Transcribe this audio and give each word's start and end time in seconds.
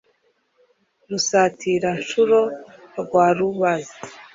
rusatira-nshuro 1.09 2.39
rwa 3.01 3.25
rubazi 3.37 3.97